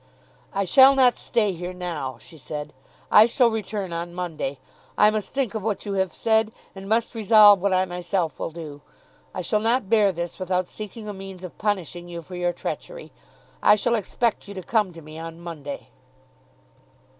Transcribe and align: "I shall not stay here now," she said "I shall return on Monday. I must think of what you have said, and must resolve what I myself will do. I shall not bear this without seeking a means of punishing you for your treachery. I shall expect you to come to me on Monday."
"I 0.51 0.65
shall 0.65 0.95
not 0.95 1.19
stay 1.19 1.51
here 1.53 1.73
now," 1.75 2.17
she 2.19 2.35
said 2.35 2.73
"I 3.11 3.27
shall 3.27 3.51
return 3.51 3.93
on 3.93 4.15
Monday. 4.15 4.57
I 4.97 5.11
must 5.11 5.29
think 5.29 5.53
of 5.53 5.61
what 5.61 5.85
you 5.85 5.93
have 5.93 6.11
said, 6.11 6.51
and 6.73 6.89
must 6.89 7.13
resolve 7.13 7.61
what 7.61 7.71
I 7.71 7.85
myself 7.85 8.39
will 8.39 8.49
do. 8.49 8.81
I 9.31 9.43
shall 9.43 9.59
not 9.59 9.89
bear 9.91 10.11
this 10.11 10.39
without 10.39 10.67
seeking 10.67 11.07
a 11.07 11.13
means 11.13 11.43
of 11.43 11.55
punishing 11.59 12.09
you 12.09 12.23
for 12.23 12.33
your 12.35 12.51
treachery. 12.51 13.11
I 13.61 13.75
shall 13.75 13.93
expect 13.93 14.47
you 14.47 14.55
to 14.55 14.63
come 14.63 14.91
to 14.91 15.03
me 15.03 15.19
on 15.19 15.39
Monday." 15.39 15.89